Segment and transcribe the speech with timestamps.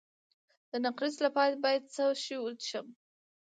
[0.71, 2.87] د نقرس لپاره باید څه شی وڅښم؟